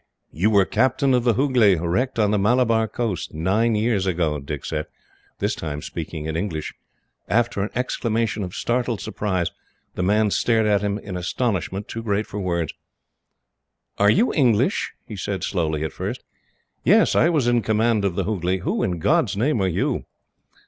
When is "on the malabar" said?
2.17-2.87